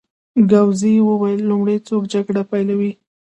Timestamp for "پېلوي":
2.51-2.91